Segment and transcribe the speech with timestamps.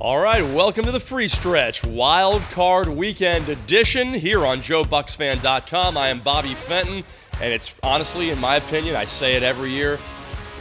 [0.00, 5.96] All right, welcome to the free stretch, wild card weekend edition here on JoeBucsFan.com.
[5.96, 7.02] I am Bobby Fenton,
[7.40, 9.98] and it's honestly, in my opinion, I say it every year,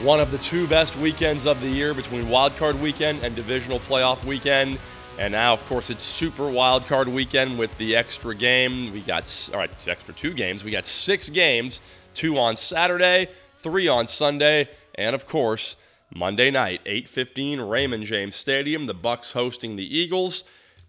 [0.01, 3.79] one of the two best weekends of the year between wild card weekend and divisional
[3.81, 4.79] playoff weekend.
[5.19, 8.91] And now, of course, it's super wild card weekend with the extra game.
[8.91, 10.63] We got, all right, extra two games.
[10.63, 11.79] We got six games,
[12.15, 15.75] two on Saturday, three on Sunday, and of course,
[16.13, 18.85] Monday night, 8:15, Raymond James Stadium.
[18.85, 20.43] The Bucs hosting the Eagles,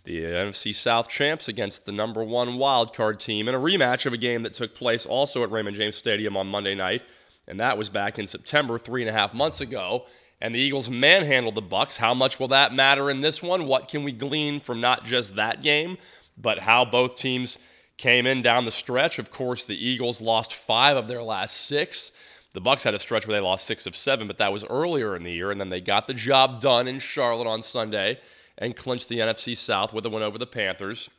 [0.05, 4.13] the NFC South champs against the number one wild card team, in a rematch of
[4.13, 7.03] a game that took place also at Raymond James Stadium on Monday night,
[7.47, 10.07] and that was back in September, three and a half months ago.
[10.41, 11.97] And the Eagles manhandled the Bucs.
[11.97, 13.67] How much will that matter in this one?
[13.67, 15.99] What can we glean from not just that game,
[16.37, 17.59] but how both teams
[17.97, 19.19] came in down the stretch?
[19.19, 22.13] Of course, the Eagles lost five of their last six.
[22.55, 25.15] The Bucs had a stretch where they lost six of seven, but that was earlier
[25.15, 28.19] in the year, and then they got the job done in Charlotte on Sunday
[28.57, 31.11] and clinched the NFC South with a win over the Panthers.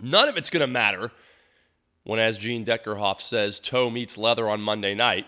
[0.00, 1.12] None of it's going to matter
[2.04, 5.26] when, as Gene Deckerhoff says, toe meets leather on Monday night.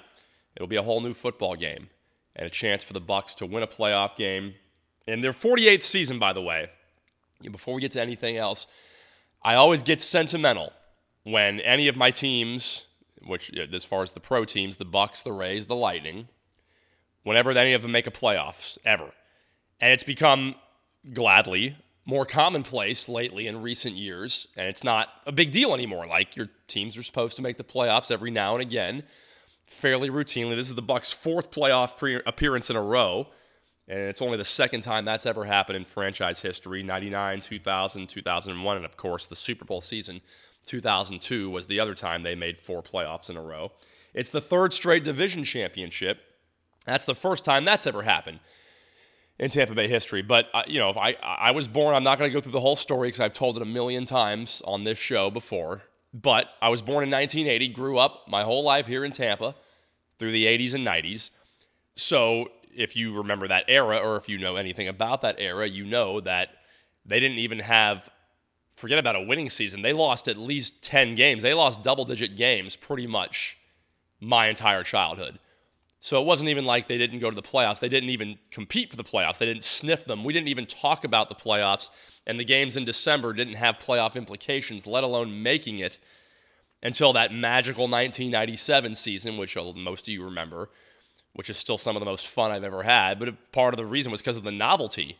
[0.54, 1.88] It'll be a whole new football game
[2.36, 4.54] and a chance for the Bucs to win a playoff game
[5.06, 6.18] in their 48th season.
[6.18, 6.68] By the way,
[7.50, 8.66] before we get to anything else,
[9.42, 10.72] I always get sentimental
[11.22, 12.84] when any of my teams
[13.26, 16.28] which as far as the pro teams, the Bucs, the Rays, the Lightning,
[17.22, 19.12] whenever any of them make a playoffs ever.
[19.80, 20.54] And it's become
[21.12, 21.76] gladly
[22.08, 26.06] more commonplace lately in recent years, and it's not a big deal anymore.
[26.06, 29.02] Like your teams are supposed to make the playoffs every now and again,
[29.66, 30.56] fairly routinely.
[30.56, 33.28] This is the Bucs' fourth playoff pre- appearance in a row,
[33.86, 38.76] and it's only the second time that's ever happened in franchise history: 99, 2000, 2001,
[38.76, 40.22] and of course the Super Bowl season
[40.68, 43.72] 2002 was the other time they made four playoffs in a row.
[44.14, 46.20] It's the third straight division championship.
[46.86, 48.40] That's the first time that's ever happened
[49.38, 50.22] in Tampa Bay history.
[50.22, 52.52] But uh, you know, if I I was born, I'm not going to go through
[52.52, 55.82] the whole story because I've told it a million times on this show before.
[56.14, 59.54] But I was born in 1980, grew up my whole life here in Tampa
[60.18, 61.30] through the 80s and 90s.
[61.96, 65.84] So if you remember that era, or if you know anything about that era, you
[65.84, 66.48] know that
[67.04, 68.08] they didn't even have
[68.78, 69.82] forget about a winning season.
[69.82, 71.42] They lost at least 10 games.
[71.42, 73.58] They lost double digit games pretty much
[74.20, 75.38] my entire childhood.
[76.00, 77.80] So it wasn't even like they didn't go to the playoffs.
[77.80, 79.38] They didn't even compete for the playoffs.
[79.38, 80.22] They didn't sniff them.
[80.22, 81.90] We didn't even talk about the playoffs.
[82.24, 85.98] And the games in December didn't have playoff implications, let alone making it
[86.82, 90.70] until that magical 1997 season, which uh, most of you remember,
[91.32, 93.18] which is still some of the most fun I've ever had.
[93.18, 95.18] But part of the reason was because of the novelty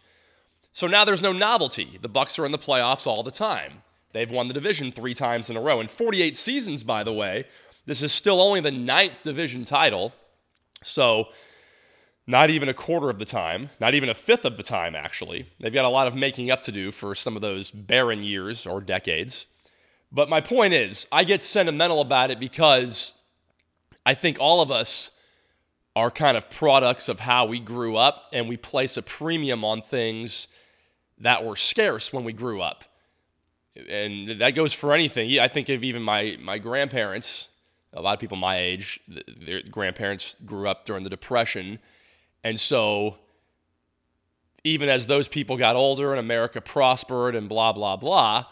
[0.73, 1.99] so now there's no novelty.
[2.01, 3.83] The Bucs are in the playoffs all the time.
[4.13, 5.81] They've won the division three times in a row.
[5.81, 7.45] In 48 seasons, by the way,
[7.87, 10.13] this is still only the ninth division title.
[10.83, 11.29] So
[12.27, 15.47] not even a quarter of the time, not even a fifth of the time, actually.
[15.59, 18.67] They've got a lot of making up to do for some of those barren years
[18.67, 19.47] or decades.
[20.13, 23.15] But my point is, I get sentimental about it because
[24.05, 25.11] I think all of us
[25.97, 29.83] are kind of products of how we grew up and we place a premium on
[29.83, 30.49] things
[31.21, 32.85] that were scarce when we grew up.
[33.89, 35.39] And that goes for anything.
[35.39, 37.49] I think of even my, my grandparents,
[37.93, 41.79] a lot of people my age, their grandparents grew up during the Depression.
[42.43, 43.19] And so,
[44.65, 48.45] even as those people got older and America prospered and blah, blah, blah,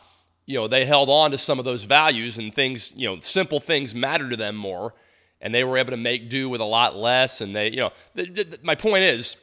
[0.46, 3.58] you know, they held on to some of those values and things, you know, simple
[3.58, 4.94] things matter to them more.
[5.40, 7.40] And they were able to make do with a lot less.
[7.40, 9.36] And they, you know, th- th- my point is,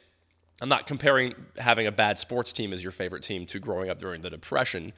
[0.60, 3.98] I'm not comparing having a bad sports team as your favorite team to growing up
[3.98, 4.92] during the Depression.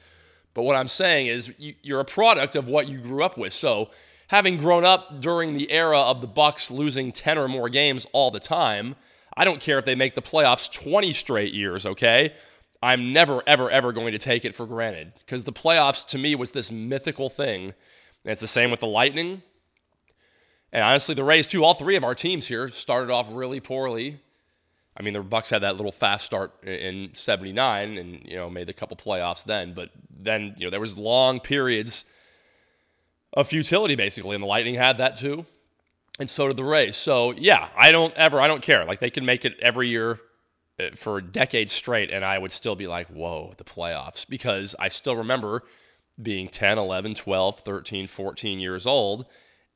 [0.53, 3.53] But what I'm saying is you're a product of what you grew up with.
[3.53, 3.89] So
[4.27, 8.31] having grown up during the era of the Bucs losing 10 or more games all
[8.31, 8.95] the time,
[9.35, 12.33] I don't care if they make the playoffs 20 straight years, okay?
[12.81, 16.35] I'm never, ever, ever going to take it for granted because the playoffs to me
[16.35, 17.73] was this mythical thing.
[18.23, 19.41] And it's the same with the Lightning.
[20.71, 21.63] And honestly, the Rays, too.
[21.63, 24.19] All three of our teams here started off really poorly.
[24.99, 28.69] I mean, the Bucs had that little fast start in '79, and you know made
[28.69, 29.73] a couple playoffs then.
[29.73, 32.03] But then you know there was long periods
[33.33, 35.45] of futility basically, and the Lightning had that too,
[36.19, 36.95] and so did the Rays.
[36.95, 38.85] So yeah, I don't ever, I don't care.
[38.85, 40.19] Like they can make it every year
[40.79, 44.89] uh, for decades straight, and I would still be like, whoa, the playoffs, because I
[44.89, 45.63] still remember
[46.19, 49.27] being 10, 11, 12, 13, 14 years old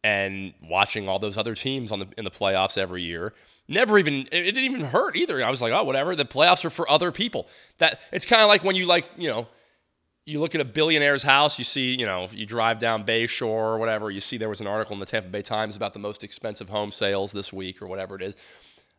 [0.04, 3.36] and watching all those other teams on the in the playoffs every year
[3.68, 5.44] never even it didn't even hurt either.
[5.44, 6.16] I was like, oh, whatever.
[6.16, 7.48] The playoffs are for other people.
[7.78, 9.48] That it's kind of like when you like, you know,
[10.26, 13.78] you look at a billionaire's house, you see, you know, you drive down Bayshore or
[13.80, 16.24] whatever, you see there was an article in the Tampa Bay Times about the most
[16.24, 18.36] expensive home sales this week or whatever it is.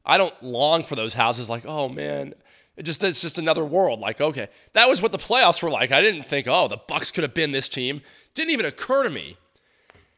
[0.05, 2.35] I don't long for those houses like, oh man,
[2.77, 4.01] It just it's just another world.
[4.01, 5.93] Like, okay, that was what the playoffs were like.
[5.93, 8.01] I didn't think, oh, the Bucs could have been this team.
[8.35, 9.37] Didn't even occur to me.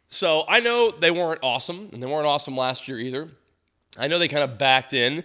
[0.09, 3.31] So I know they weren't awesome, and they weren't awesome last year either.
[3.99, 5.25] I know they kind of backed in.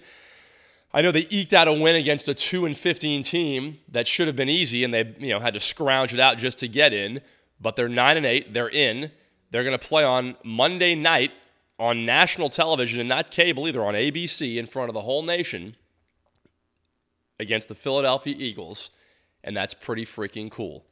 [0.94, 4.28] I know they eked out a win against a 2 and 15 team that should
[4.28, 6.94] have been easy and they, you know, had to scrounge it out just to get
[6.94, 7.22] in,
[7.62, 9.12] but they're 9 and 8, they're in.
[9.52, 11.32] They're going to play on Monday night
[11.78, 15.76] on national television and not cable either on ABC in front of the whole nation
[17.40, 18.92] against the Philadelphia Eagles,
[19.44, 20.86] and that's pretty freaking cool.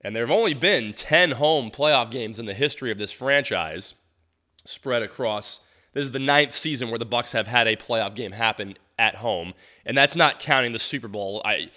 [0.00, 3.94] And there have only been 10 home playoff games in the history of this franchise
[4.64, 5.60] spread across
[5.96, 9.14] this is the ninth season where the Bucs have had a playoff game happen at
[9.14, 9.54] home,
[9.86, 11.40] and that's not counting the Super Bowl.
[11.42, 11.70] I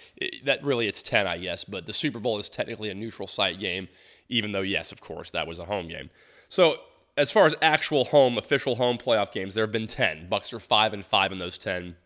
[0.44, 3.58] that really it's 10, I guess, but the Super Bowl is technically a neutral site
[3.58, 3.88] game,
[4.28, 6.10] even though yes, of course, that was a home game.
[6.50, 6.76] So
[7.16, 10.28] as far as actual home official home playoff games, there have been 10.
[10.30, 11.96] Bucs are 5 and 5 in those 10.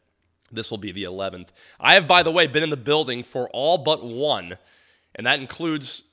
[0.52, 1.48] This will be the 11th.
[1.80, 4.56] I have, by the way, been in the building for all but one,
[5.16, 6.04] and that includes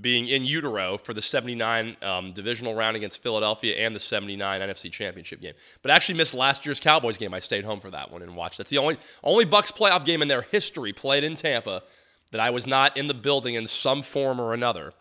[0.00, 4.90] being in utero for the 79 um, divisional round against Philadelphia and the 79 NFC
[4.90, 5.54] Championship game.
[5.82, 7.34] But actually missed last year's Cowboys game.
[7.34, 8.58] I stayed home for that one and watched.
[8.58, 11.82] That's the only only Bucs playoff game in their history played in Tampa
[12.30, 14.92] that I was not in the building in some form or another.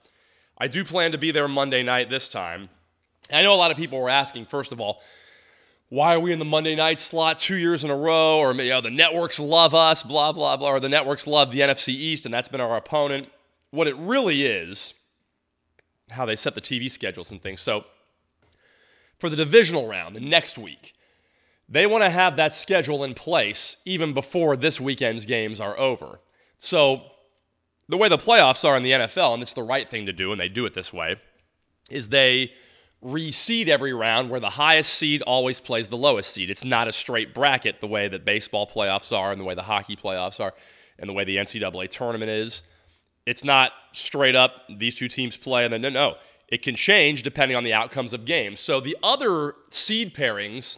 [0.57, 2.69] I do plan to be there Monday night this time.
[3.31, 5.01] I know a lot of people were asking, first of all,
[5.89, 8.39] why are we in the Monday night slot two years in a row?
[8.39, 10.69] Or you know, the networks love us, blah, blah, blah.
[10.69, 13.29] Or the networks love the NFC East, and that's been our opponent.
[13.73, 14.93] What it really is,
[16.11, 17.59] how they set the TV schedules and things.
[17.59, 17.85] So
[19.17, 20.93] for the divisional round, the next week,
[21.67, 26.19] they want to have that schedule in place even before this weekend's games are over.
[26.59, 27.01] So
[27.89, 30.31] the way the playoffs are in the NFL, and it's the right thing to do,
[30.31, 31.15] and they do it this way,
[31.89, 32.51] is they
[33.03, 36.51] reseed every round where the highest seed always plays the lowest seed.
[36.51, 39.63] It's not a straight bracket the way that baseball playoffs are and the way the
[39.63, 40.53] hockey playoffs are
[40.99, 42.61] and the way the NCAA tournament is.
[43.25, 46.15] It's not straight up these two teams play and then no no.
[46.47, 48.59] It can change depending on the outcomes of games.
[48.59, 50.77] So the other seed pairings,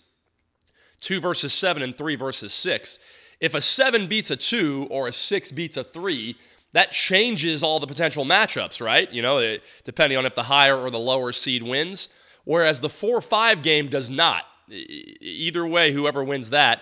[1.02, 3.00] 2 versus 7 and 3 versus 6,
[3.42, 6.38] if a 7 beats a 2 or a 6 beats a 3,
[6.72, 9.12] that changes all the potential matchups, right?
[9.12, 12.10] You know, it, depending on if the higher or the lower seed wins.
[12.44, 14.44] Whereas the 4 5 game does not.
[14.70, 16.82] Either way, whoever wins that,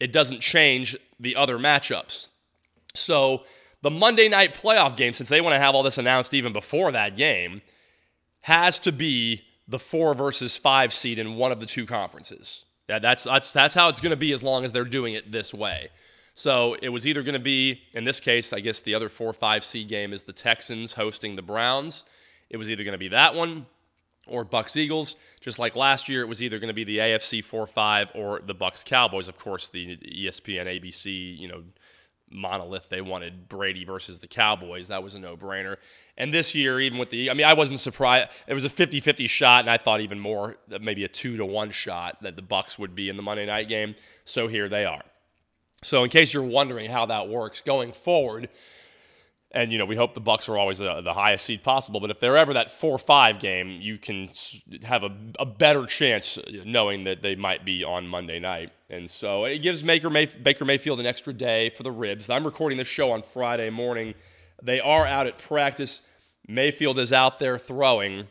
[0.00, 2.28] it doesn't change the other matchups.
[2.94, 3.44] So
[3.82, 6.92] the Monday night playoff game, since they want to have all this announced even before
[6.92, 7.62] that game,
[8.40, 12.64] has to be the 4 versus 5 seed in one of the two conferences.
[12.88, 15.30] Yeah, that's, that's, that's how it's going to be as long as they're doing it
[15.30, 15.90] this way.
[16.34, 19.32] So it was either going to be, in this case, I guess the other 4
[19.32, 22.04] 5 seed game is the Texans hosting the Browns.
[22.48, 23.66] It was either going to be that one
[24.26, 25.16] or Bucs Eagles.
[25.40, 28.40] Just like last year, it was either going to be the AFC 4 5 or
[28.40, 29.28] the Bucs Cowboys.
[29.28, 31.64] Of course, the ESPN, ABC, you know,
[32.30, 34.88] monolith they wanted Brady versus the Cowboys.
[34.88, 35.76] That was a no brainer.
[36.16, 38.30] And this year, even with the, I mean, I wasn't surprised.
[38.46, 41.44] It was a 50 50 shot, and I thought even more, maybe a 2 to
[41.44, 43.94] 1 shot that the Bucs would be in the Monday night game.
[44.24, 45.02] So here they are.
[45.82, 48.48] So, in case you're wondering how that works going forward,
[49.52, 52.00] and you know we hope the Bucs are always the highest seed possible.
[52.00, 54.30] But if they're ever that four-five game, you can
[54.82, 58.72] have a, a better chance knowing that they might be on Monday night.
[58.90, 62.28] And so it gives Baker, Mayf- Baker Mayfield an extra day for the ribs.
[62.30, 64.14] I'm recording this show on Friday morning.
[64.62, 66.00] They are out at practice.
[66.46, 68.28] Mayfield is out there throwing.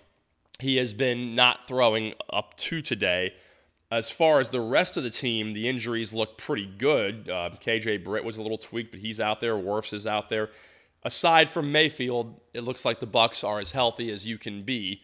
[0.60, 3.34] He has been not throwing up to today.
[3.90, 7.30] As far as the rest of the team, the injuries look pretty good.
[7.30, 9.56] Uh, KJ Britt was a little tweaked, but he's out there.
[9.56, 10.50] Wirfs is out there.
[11.04, 15.02] Aside from Mayfield, it looks like the Bucs are as healthy as you can be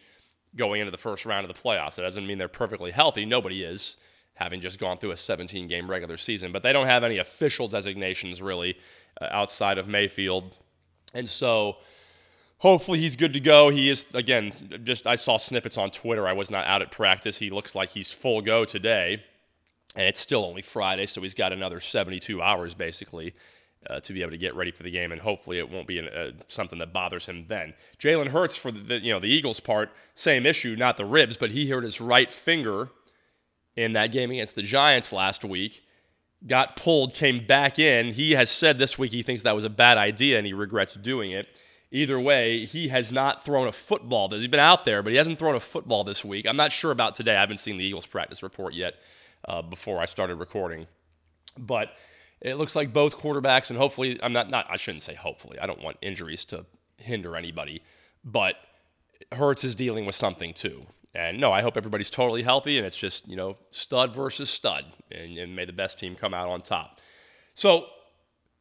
[0.56, 1.98] going into the first round of the playoffs.
[1.98, 3.24] It doesn't mean they're perfectly healthy.
[3.24, 3.96] Nobody is,
[4.34, 6.52] having just gone through a 17 game regular season.
[6.52, 8.76] But they don't have any official designations really
[9.20, 10.54] uh, outside of Mayfield.
[11.12, 11.76] And so
[12.58, 13.70] hopefully he's good to go.
[13.70, 14.80] He is again.
[14.82, 16.26] Just I saw snippets on Twitter.
[16.26, 17.38] I was not out at practice.
[17.38, 19.22] He looks like he's full go today,
[19.94, 23.34] and it's still only Friday, so he's got another 72 hours basically.
[23.90, 25.98] Uh, to be able to get ready for the game, and hopefully it won't be
[25.98, 27.74] an, uh, something that bothers him then.
[27.98, 31.36] Jalen Hurts, for the, the, you know the Eagles' part, same issue, not the ribs,
[31.36, 32.88] but he hurt his right finger
[33.76, 35.84] in that game against the Giants last week.
[36.46, 38.14] Got pulled, came back in.
[38.14, 40.94] He has said this week he thinks that was a bad idea and he regrets
[40.94, 41.48] doing it.
[41.90, 44.28] Either way, he has not thrown a football.
[44.28, 46.44] He's been out there, but he hasn't thrown a football this week.
[46.44, 47.36] I'm not sure about today.
[47.36, 48.94] I haven't seen the Eagles practice report yet
[49.46, 50.86] uh, before I started recording.
[51.56, 51.90] But
[52.44, 55.58] it looks like both quarterbacks, and hopefully, I'm not, not, I shouldn't say hopefully.
[55.58, 56.66] I don't want injuries to
[56.98, 57.82] hinder anybody,
[58.24, 58.56] but
[59.32, 60.86] Hurts is dealing with something too.
[61.14, 64.84] And no, I hope everybody's totally healthy and it's just, you know, stud versus stud,
[65.10, 67.00] and, and may the best team come out on top.
[67.54, 67.86] So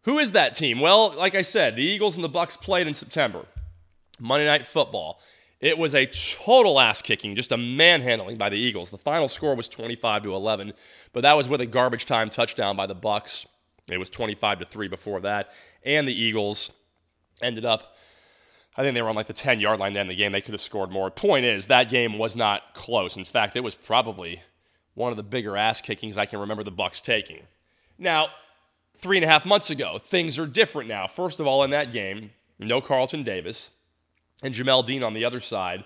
[0.04, 0.80] Who is that team?
[0.80, 3.46] Well, like I said, the Eagles and the Bucs played in September.
[4.20, 5.20] Monday Night Football.
[5.60, 8.90] It was a total ass kicking, just a manhandling by the Eagles.
[8.90, 10.74] The final score was 25 to 11,
[11.14, 13.46] but that was with a garbage time touchdown by the Bucs.
[13.90, 15.52] It was 25 to 3 before that,
[15.84, 16.72] and the Eagles
[17.42, 17.94] ended up
[18.76, 20.32] I think they were on like the 10 yard line to end the game.
[20.32, 21.12] They could have scored more.
[21.12, 23.16] Point is, that game was not close.
[23.16, 24.42] In fact, it was probably
[24.96, 27.44] one of the bigger ass kickings I can remember the Bucs taking.
[27.98, 28.30] Now,
[28.98, 31.08] three and a half months ago, things are different now.
[31.08, 33.70] First of all, in that game, no Carlton Davis
[34.42, 35.84] and Jamel Dean on the other side.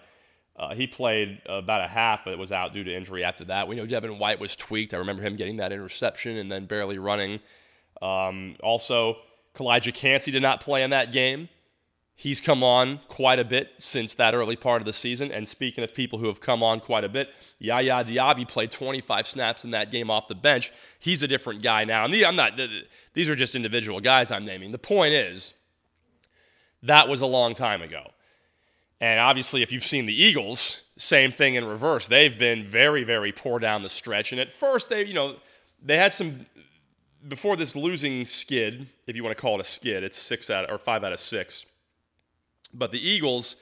[0.55, 3.67] Uh, he played about a half, but was out due to injury after that.
[3.67, 4.93] We know Devin White was tweaked.
[4.93, 7.39] I remember him getting that interception and then barely running.
[8.01, 9.17] Um, also,
[9.55, 11.49] Calijah Kancey did not play in that game.
[12.19, 15.31] He's come on quite a bit since that early part of the season.
[15.31, 19.27] And speaking of people who have come on quite a bit, Yaya Diaby played 25
[19.27, 20.71] snaps in that game off the bench.
[20.97, 22.05] He's a different guy now.
[22.05, 22.59] And I'm not,
[23.13, 24.71] these are just individual guys I'm naming.
[24.71, 25.53] The point is,
[26.81, 28.09] that was a long time ago.
[28.99, 32.07] And obviously, if you've seen the Eagles, same thing in reverse.
[32.07, 34.31] They've been very, very poor down the stretch.
[34.31, 35.35] And at first, they, you know,
[35.83, 36.47] they had some
[37.25, 40.03] before this losing skid, if you want to call it a skid.
[40.03, 41.65] It's six out of, or five out of six
[42.73, 43.55] but the Eagles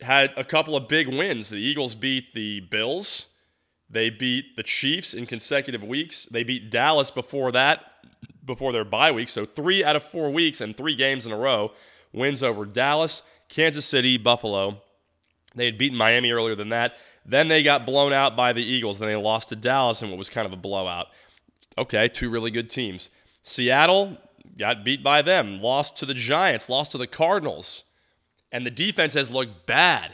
[0.00, 1.50] had a couple of big wins.
[1.50, 3.26] The Eagles beat the Bills.
[3.90, 6.26] They beat the Chiefs in consecutive weeks.
[6.30, 7.84] They beat Dallas before that,
[8.44, 9.28] before their bye week.
[9.28, 11.72] So three out of four weeks and three games in a row
[12.12, 14.82] wins over Dallas, Kansas City, Buffalo.
[15.54, 16.96] They had beaten Miami earlier than that.
[17.24, 18.98] Then they got blown out by the Eagles.
[18.98, 21.08] Then they lost to Dallas in what was kind of a blowout.
[21.78, 23.10] Okay, two really good teams.
[23.40, 24.18] Seattle
[24.58, 27.84] got beat by them, lost to the Giants, lost to the Cardinals
[28.52, 30.12] and the defense has looked bad.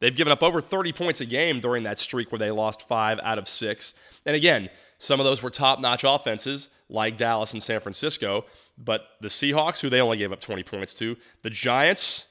[0.00, 3.18] They've given up over 30 points a game during that streak where they lost five
[3.22, 3.94] out of six.
[4.24, 8.44] And again, some of those were top notch offenses like Dallas and San Francisco,
[8.78, 12.26] but the Seahawks, who they only gave up 20 points to, the Giants,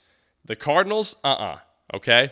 [0.46, 2.32] the Cardinals, uh uh-uh, uh, okay?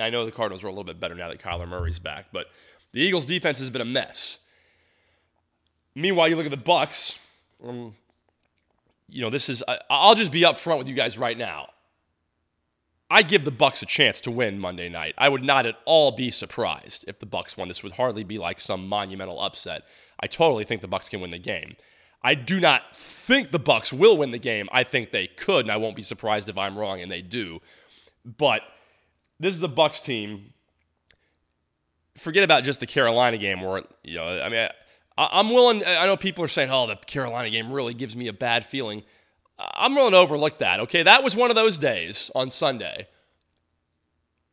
[0.00, 2.46] I know the Cardinals are a little bit better now that Kyler Murray's back, but
[2.92, 4.38] the Eagles' defense has been a mess.
[5.94, 7.18] Meanwhile, you look at the Bucs.
[7.64, 7.94] Um,
[9.08, 9.62] you know, this is.
[9.66, 11.68] I, I'll just be upfront with you guys right now.
[13.10, 15.14] I give the Bucs a chance to win Monday night.
[15.18, 17.68] I would not at all be surprised if the Bucs won.
[17.68, 19.82] This would hardly be like some monumental upset.
[20.18, 21.76] I totally think the Bucs can win the game.
[22.22, 24.68] I do not think the Bucs will win the game.
[24.72, 27.60] I think they could, and I won't be surprised if I'm wrong and they do.
[28.24, 28.62] But
[29.38, 30.54] this is a Bucs team.
[32.16, 34.68] Forget about just the Carolina game, where you know, I mean,
[35.16, 35.84] I, am willing.
[35.84, 39.02] I know people are saying, "Oh, the Carolina game really gives me a bad feeling."
[39.58, 40.80] I'm willing to overlook that.
[40.80, 43.06] Okay, that was one of those days on Sunday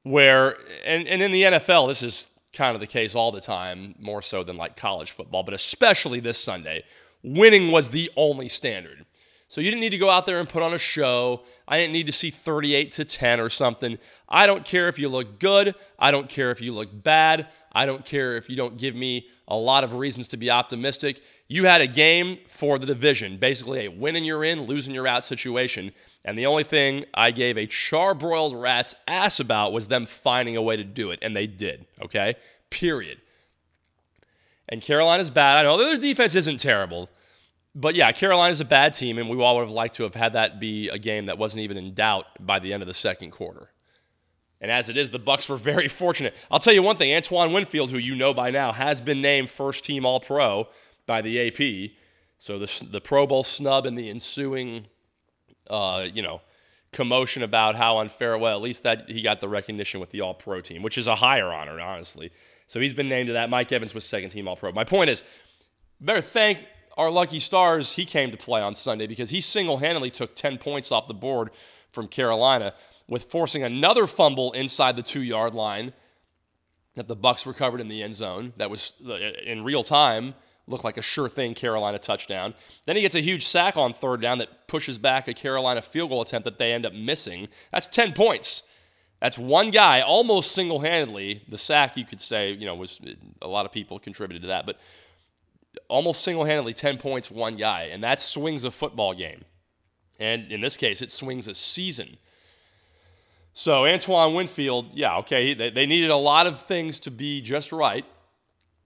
[0.03, 3.95] where, and, and in the NFL, this is kind of the case all the time,
[3.99, 6.83] more so than like college football, but especially this Sunday,
[7.23, 9.05] winning was the only standard.
[9.51, 11.41] So you didn't need to go out there and put on a show.
[11.67, 13.97] I didn't need to see 38 to 10 or something.
[14.29, 15.75] I don't care if you look good.
[15.99, 17.49] I don't care if you look bad.
[17.73, 21.21] I don't care if you don't give me a lot of reasons to be optimistic.
[21.49, 25.25] You had a game for the division, basically a winning you're in, losing you're out
[25.25, 25.91] situation.
[26.23, 30.61] And the only thing I gave a charbroiled rat's ass about was them finding a
[30.61, 31.19] way to do it.
[31.21, 32.35] And they did, okay?
[32.69, 33.19] Period.
[34.69, 35.57] And Carolina's bad.
[35.57, 37.09] I know their defense isn't terrible.
[37.73, 40.33] But yeah, Carolina's a bad team, and we all would have liked to have had
[40.33, 43.31] that be a game that wasn't even in doubt by the end of the second
[43.31, 43.69] quarter.
[44.59, 46.35] And as it is, the Bucs were very fortunate.
[46.49, 49.49] I'll tell you one thing: Antoine Winfield, who you know by now, has been named
[49.49, 50.67] first team All Pro
[51.05, 51.91] by the AP.
[52.39, 54.87] So the the Pro Bowl snub and the ensuing,
[55.69, 56.41] uh, you know,
[56.91, 58.37] commotion about how unfair.
[58.37, 61.07] Well, at least that he got the recognition with the All Pro team, which is
[61.07, 62.31] a higher honor, honestly.
[62.67, 63.49] So he's been named to that.
[63.49, 64.73] Mike Evans was second team All Pro.
[64.73, 65.23] My point is,
[66.01, 66.59] better thank
[66.97, 70.57] our lucky stars he came to play on Sunday because he single handedly took 10
[70.57, 71.49] points off the board
[71.91, 72.73] from Carolina
[73.07, 75.93] with forcing another fumble inside the two yard line
[76.95, 78.53] that the Bucs recovered in the end zone.
[78.57, 80.35] That was uh, in real time
[80.67, 82.53] looked like a sure thing Carolina touchdown.
[82.85, 86.09] Then he gets a huge sack on third down that pushes back a Carolina field
[86.09, 87.49] goal attempt that they end up missing.
[87.71, 88.63] That's 10 points.
[89.21, 91.43] That's one guy almost single handedly.
[91.47, 92.99] The sack, you could say, you know, was
[93.41, 94.77] a lot of people contributed to that, but
[95.87, 97.83] almost single handedly 10 points, one guy.
[97.83, 99.45] And that swings a football game.
[100.19, 102.17] And in this case, it swings a season.
[103.53, 107.71] So Antoine Winfield, yeah, okay, they, they needed a lot of things to be just
[107.71, 108.05] right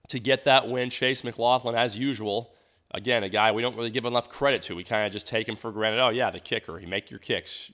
[0.08, 0.90] to get that win.
[0.90, 2.52] Chase McLaughlin, as usual,
[2.90, 4.74] again, a guy we don't really give enough credit to.
[4.74, 6.00] We kind of just take him for granted.
[6.00, 6.78] Oh yeah, the kicker.
[6.78, 7.70] He make your kicks.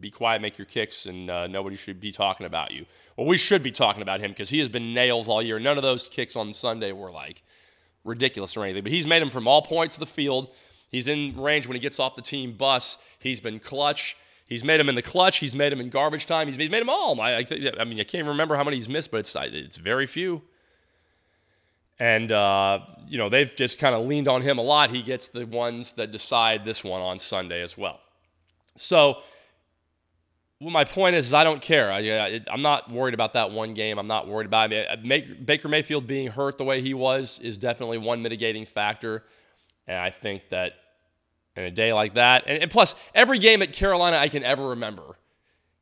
[0.00, 2.86] Be quiet, make your kicks, and uh, nobody should be talking about you.
[3.16, 5.58] Well, we should be talking about him because he has been nails all year.
[5.58, 7.42] None of those kicks on Sunday were like
[8.06, 10.48] ridiculous or anything, but he's made them from all points of the field.
[10.90, 12.96] He's in range when he gets off the team bus.
[13.18, 14.16] He's been clutch.
[14.46, 15.38] He's made him in the clutch.
[15.38, 16.46] He's made him in garbage time.
[16.46, 17.20] He's, made him all.
[17.20, 17.46] I, I,
[17.80, 20.42] I, mean, I can't even remember how many he's missed, but it's it's very few.
[21.98, 24.90] And uh, you know they've just kind of leaned on him a lot.
[24.90, 28.00] He gets the ones that decide this one on Sunday as well.
[28.76, 29.18] So
[30.60, 31.92] well, my point is, is I don't care.
[31.92, 33.98] I, am not worried about that one game.
[33.98, 35.46] I'm not worried about it.
[35.46, 39.24] Baker Mayfield being hurt the way he was is definitely one mitigating factor.
[39.86, 40.72] And I think that
[41.56, 44.68] in a day like that, and, and plus, every game at Carolina I can ever
[44.68, 45.18] remember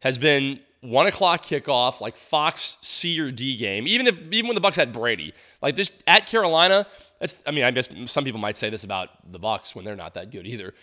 [0.01, 3.87] has been one o'clock kickoff, like Fox C or D game.
[3.87, 6.87] Even if even when the Bucs had Brady, like this at Carolina,
[7.21, 9.97] that's I mean, I guess some people might say this about the Bucs when they're
[9.97, 10.75] not that good either.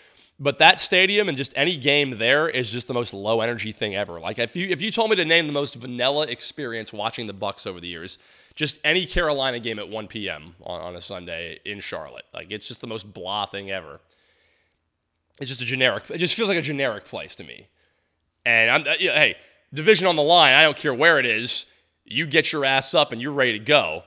[0.43, 3.95] But that stadium and just any game there is just the most low energy thing
[3.95, 4.19] ever.
[4.19, 7.33] Like if you if you told me to name the most vanilla experience watching the
[7.33, 8.17] Bucs over the years,
[8.55, 10.55] just any Carolina game at 1 p.m.
[10.63, 12.25] on, on a Sunday in Charlotte.
[12.33, 13.99] Like it's just the most blah thing ever.
[15.39, 16.09] It's just a generic.
[16.09, 17.67] It just feels like a generic place to me.
[18.43, 19.35] And I'm uh, hey,
[19.71, 20.55] division on the line.
[20.55, 21.67] I don't care where it is.
[22.03, 24.05] You get your ass up and you're ready to go.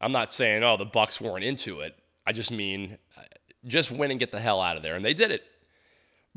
[0.00, 1.96] I'm not saying oh the Bucs weren't into it.
[2.26, 3.20] I just mean uh,
[3.64, 5.44] just win and get the hell out of there, and they did it.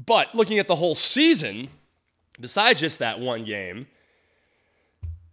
[0.05, 1.69] But looking at the whole season,
[2.39, 3.87] besides just that one game,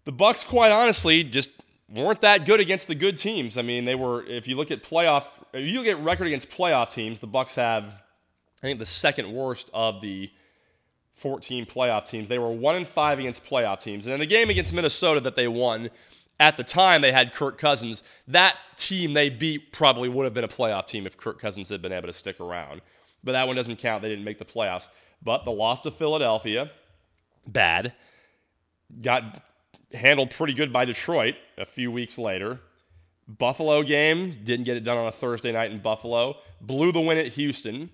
[0.05, 1.51] the Bucs quite honestly, just
[1.89, 3.57] weren't that good against the good teams.
[3.57, 4.25] I mean, they were.
[4.27, 7.55] If you look at playoff, if you look at record against playoff teams, the Bucs
[7.55, 10.31] have, I think, the second worst of the
[11.15, 12.29] 14 playoff teams.
[12.29, 15.37] They were one and five against playoff teams, and in the game against Minnesota that
[15.37, 15.91] they won,
[16.39, 18.03] at the time they had Kirk Cousins.
[18.27, 21.81] That team they beat probably would have been a playoff team if Kirk Cousins had
[21.81, 22.83] been able to stick around
[23.25, 24.03] but that one doesn't count.
[24.03, 24.89] They didn't make the playoffs.
[25.23, 26.71] But the loss to Philadelphia,
[27.47, 27.93] bad.
[29.03, 29.43] Got
[29.93, 32.61] handled pretty good by Detroit a few weeks later.
[33.27, 36.37] Buffalo game, didn't get it done on a Thursday night in Buffalo.
[36.61, 37.91] Blew the win at Houston.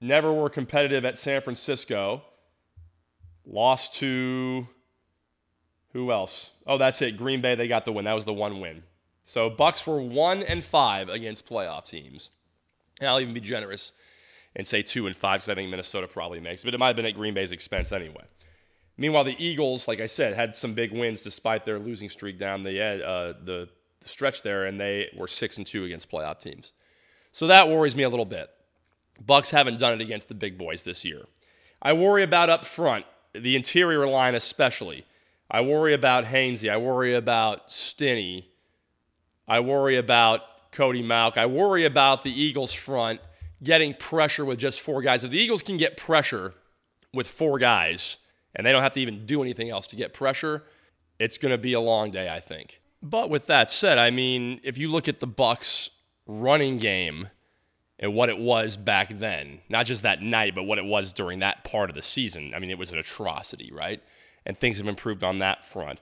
[0.00, 2.22] Never were competitive at San Francisco.
[3.46, 4.66] Lost to
[5.92, 6.50] who else?
[6.66, 7.16] Oh, that's it.
[7.16, 8.04] Green Bay, they got the win.
[8.04, 8.82] That was the one win.
[9.24, 12.30] So Bucs were one and five against playoff teams.
[13.00, 13.92] And I'll even be generous
[14.54, 16.96] and say two and five because I think Minnesota probably makes but it might have
[16.96, 18.24] been at Green Bay's expense anyway.
[18.96, 22.62] Meanwhile, the Eagles, like I said, had some big wins despite their losing streak down
[22.62, 23.68] the uh, the,
[24.04, 26.72] stretch there, and they were six and two against playoff teams.
[27.32, 28.50] So that worries me a little bit.
[29.22, 31.26] Bucs haven't done it against the big boys this year.
[31.82, 35.04] I worry about up front, the interior line especially.
[35.50, 36.70] I worry about Hainsey.
[36.70, 38.48] I worry about Stinnie.
[39.48, 41.36] I worry about Cody Mauch.
[41.36, 43.20] I worry about the Eagles front
[43.62, 45.24] getting pressure with just four guys.
[45.24, 46.54] If the Eagles can get pressure
[47.12, 48.18] with four guys
[48.54, 50.64] and they don't have to even do anything else to get pressure,
[51.18, 52.80] it's going to be a long day, I think.
[53.02, 55.90] But with that said, I mean, if you look at the Bucs
[56.26, 57.28] running game
[57.98, 61.40] and what it was back then, not just that night, but what it was during
[61.40, 64.02] that part of the season, I mean, it was an atrocity, right?
[64.46, 65.98] And things have improved on that front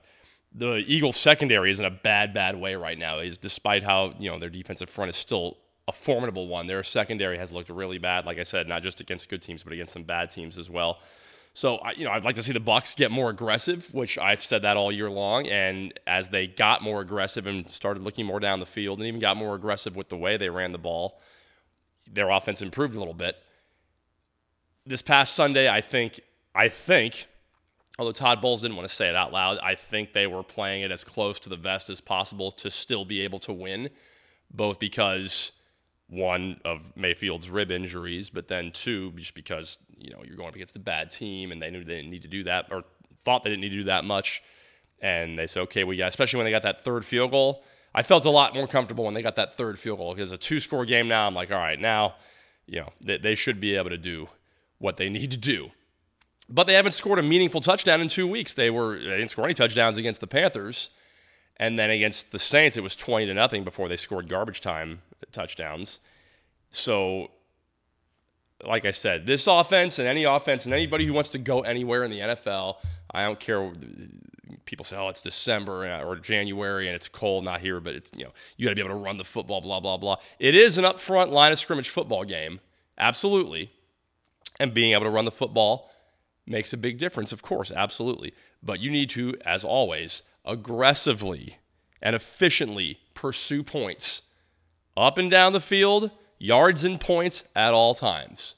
[0.53, 3.19] the Eagles secondary is in a bad, bad way right now.
[3.19, 6.67] Is despite how you know their defensive front is still a formidable one.
[6.67, 8.27] Their secondary has looked really bad.
[8.27, 10.99] Like I said, not just against good teams, but against some bad teams as well.
[11.55, 14.63] So you know, I'd like to see the Bucs get more aggressive, which I've said
[14.63, 15.47] that all year long.
[15.47, 19.21] And as they got more aggressive and started looking more down the field, and even
[19.21, 21.21] got more aggressive with the way they ran the ball,
[22.11, 23.37] their offense improved a little bit.
[24.87, 26.21] This past Sunday, I think,
[26.55, 27.27] I think
[27.99, 30.83] although Todd Bowles didn't want to say it out loud, I think they were playing
[30.83, 33.91] it as close to the vest as possible to still be able to win,
[34.51, 35.53] both because
[36.09, 40.55] one of Mayfield's rib injuries, but then two, just because you know you're going up
[40.55, 42.85] against a bad team and they knew they didn't need to do that or
[43.25, 44.43] thought they didn't need to do that much,
[45.01, 47.65] and they said, okay, we got, especially when they got that third field goal.
[47.95, 50.39] I felt a lot more comfortable when they got that third field goal because a
[50.39, 51.27] two-score game now.
[51.27, 52.15] I'm like, all right, now,
[52.67, 54.29] you know, they, they should be able to do
[54.79, 55.73] what they need to do
[56.49, 58.55] but they haven't scored a meaningful touchdown in two weeks.
[58.55, 60.91] They were they didn't score any touchdowns against the Panthers,
[61.57, 65.03] and then against the Saints it was twenty to nothing before they scored garbage time
[65.31, 66.01] touchdowns.
[66.71, 67.31] So,
[68.65, 72.05] like I said, this offense and any offense and anybody who wants to go anywhere
[72.05, 72.77] in the NFL,
[73.11, 73.71] I don't care.
[74.65, 78.25] People say, "Oh, it's December or January and it's cold, not here," but it's you
[78.25, 79.61] know you got to be able to run the football.
[79.61, 80.17] Blah blah blah.
[80.39, 82.61] It is an upfront line of scrimmage football game,
[82.97, 83.71] absolutely,
[84.59, 85.91] and being able to run the football
[86.51, 88.33] makes a big difference, of course, absolutely.
[88.63, 91.59] But you need to, as always, aggressively
[92.01, 94.23] and efficiently pursue points
[94.97, 98.57] up and down the field, yards and points at all times.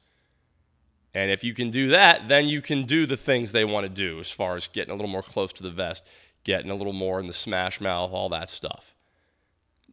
[1.12, 3.90] And if you can do that, then you can do the things they want to
[3.90, 6.06] do as far as getting a little more close to the vest,
[6.44, 8.94] getting a little more in the smash mouth, all that stuff.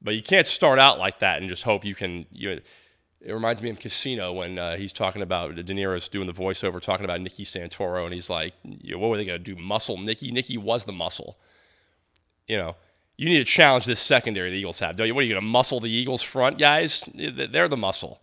[0.01, 2.61] But you can't start out like that and just hope you can you
[3.19, 6.79] It reminds me of Casino when uh, he's talking about De Niro's doing the voiceover,
[6.79, 9.59] talking about Nicky Santoro, and he's like, "What were they going to do?
[9.59, 10.31] Muscle Nicky?
[10.31, 11.37] Nicky was the muscle."
[12.47, 12.75] You know,
[13.17, 14.95] you need to challenge this secondary the Eagles have.
[14.95, 15.15] Don't you?
[15.15, 17.03] What are you going to muscle the Eagles front guys?
[17.15, 18.21] They're the muscle.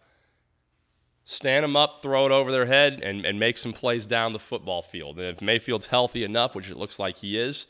[1.25, 4.39] Stand them up, throw it over their head, and, and make some plays down the
[4.39, 5.19] football field.
[5.19, 7.67] And if Mayfield's healthy enough, which it looks like he is,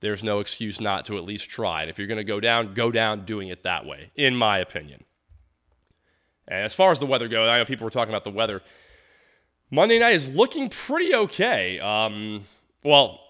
[0.00, 1.80] there's no excuse not to at least try.
[1.80, 4.58] And if you're going to go down, go down doing it that way, in my
[4.58, 5.04] opinion.
[6.48, 8.62] And as far as the weather goes, I know people were talking about the weather.
[9.70, 11.78] Monday night is looking pretty okay.
[11.78, 12.44] Um,
[12.82, 13.20] well,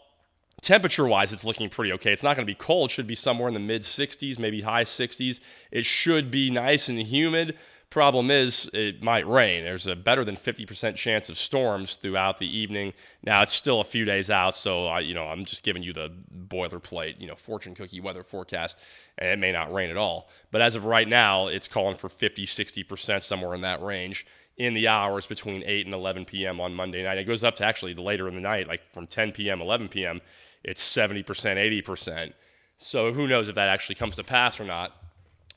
[0.63, 2.13] temperature wise, it's looking pretty okay.
[2.13, 2.91] It's not going to be cold.
[2.91, 5.41] It should be somewhere in the mid 60s, maybe high 60s.
[5.73, 7.57] It should be nice and humid.
[7.91, 9.65] Problem is, it might rain.
[9.65, 12.93] There's a better than 50% chance of storms throughout the evening.
[13.23, 15.95] Now, it's still a few days out, so I, you know, I'm just giving you
[15.95, 16.13] the
[16.49, 18.77] boilerplate, you know, fortune cookie weather forecast,
[19.17, 20.29] and it may not rain at all.
[20.51, 24.27] But as of right now, it's calling for 50, 60%, somewhere in that range
[24.59, 26.61] in the hours between 8 and 11 p.m.
[26.61, 27.17] on Monday night.
[27.17, 29.89] It goes up to actually the later in the night, like from 10 p.m., 11
[29.89, 30.21] p.m.,
[30.63, 32.35] it's 70%, 80%.
[32.77, 34.93] So who knows if that actually comes to pass or not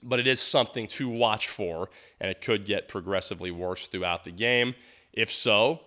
[0.04, 4.32] but it is something to watch for, and it could get progressively worse throughout the
[4.32, 4.76] game.
[5.14, 5.82] If so,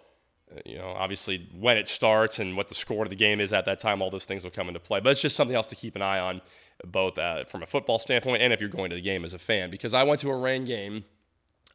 [0.55, 3.53] uh, you know, obviously when it starts and what the score of the game is
[3.53, 5.01] at that time, all those things will come into play.
[5.01, 6.41] But it's just something else to keep an eye on,
[6.85, 9.39] both uh, from a football standpoint and if you're going to the game as a
[9.39, 9.71] fan.
[9.71, 11.05] Because I went to a rain game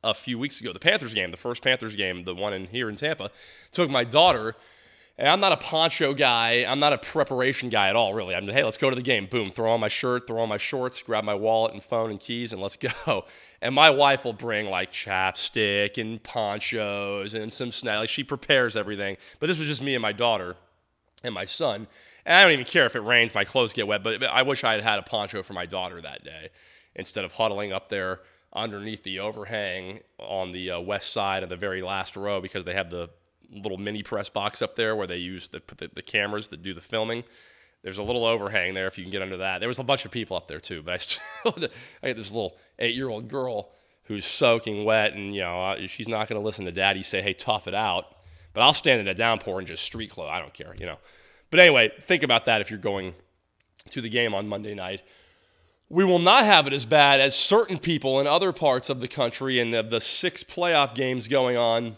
[0.04, 2.89] a few weeks ago, the Panthers game, the first Panthers game, the one in here
[2.89, 3.32] in Tampa.
[3.71, 4.56] Took my daughter
[5.21, 6.65] I'm not a poncho guy.
[6.65, 8.36] I'm not a preparation guy at all, really.
[8.36, 9.27] I'm hey, let's go to the game.
[9.27, 12.19] Boom, throw on my shirt, throw on my shorts, grab my wallet and phone and
[12.19, 13.25] keys, and let's go.
[13.62, 17.99] And my wife will bring like chapstick and ponchos and some snacks.
[17.99, 19.17] Like she prepares everything.
[19.41, 20.55] But this was just me and my daughter
[21.25, 21.88] and my son.
[22.25, 24.01] And I don't even care if it rains, my clothes get wet.
[24.01, 26.51] But I wish I had had a poncho for my daughter that day
[26.95, 28.21] instead of huddling up there
[28.53, 32.73] underneath the overhang on the uh, west side of the very last row because they
[32.73, 33.10] have the
[33.51, 36.73] little mini press box up there where they use the, the, the cameras that do
[36.73, 37.23] the filming.
[37.81, 39.59] There's a little overhang there if you can get under that.
[39.59, 41.19] There was a bunch of people up there too, but I still
[42.03, 43.71] I get this little eight year old girl
[44.03, 47.33] who's soaking wet, and you know she's not going to listen to daddy say, "Hey,
[47.33, 48.05] tough it out."
[48.53, 50.31] But I'll stand in a downpour and just street clothes.
[50.31, 50.97] I don't care, you know.
[51.51, 53.13] But anyway, think about that if you're going
[53.91, 55.01] to the game on Monday night.
[55.88, 59.07] We will not have it as bad as certain people in other parts of the
[59.07, 61.95] country and the, the six playoff games going on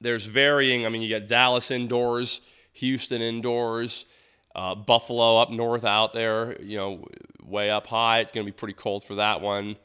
[0.00, 0.86] there's varying.
[0.86, 2.40] I mean, you got Dallas indoors,
[2.74, 4.06] Houston indoors,
[4.54, 7.04] uh, Buffalo up north out there, you know,
[7.42, 8.20] way up high.
[8.20, 9.76] It's going to be pretty cold for that one.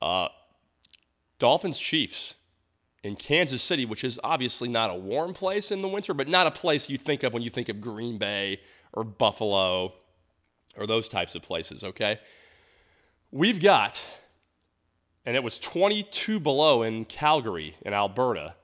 [0.00, 0.28] Uh,
[1.38, 2.34] Dolphins Chiefs
[3.02, 6.46] in Kansas City, which is obviously not a warm place in the winter, but not
[6.46, 8.60] a place you think of when you think of Green Bay
[8.92, 9.94] or Buffalo
[10.76, 12.18] or those types of places, okay?
[13.30, 14.02] We've got,
[15.24, 18.54] and it was 22 below in Calgary in Alberta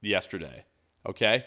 [0.00, 0.64] yesterday.
[1.06, 1.44] Okay?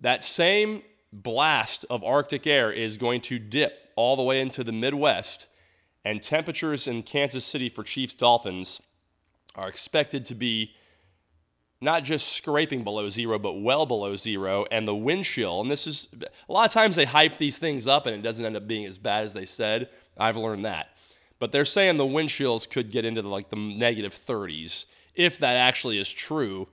[0.00, 4.72] That same blast of Arctic air is going to dip all the way into the
[4.72, 5.48] Midwest,
[6.04, 8.80] and temperatures in Kansas City for Chiefs Dolphins
[9.54, 10.74] are expected to be
[11.82, 14.66] not just scraping below zero, but well below zero.
[14.70, 16.08] And the wind chill, and this is
[16.48, 18.84] a lot of times they hype these things up and it doesn't end up being
[18.84, 19.88] as bad as they said.
[20.16, 20.88] I've learned that.
[21.38, 24.84] But they're saying the wind chills could get into the, like the negative 30s.
[25.14, 26.68] If that actually is true,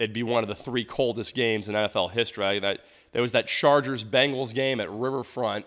[0.00, 2.58] it'd be one of the three coldest games in NFL history.
[2.58, 2.80] That
[3.12, 5.66] there was that Chargers Bengals game at Riverfront